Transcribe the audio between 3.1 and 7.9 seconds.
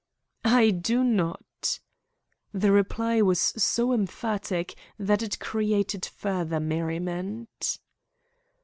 was so emphatic that it created further merriment.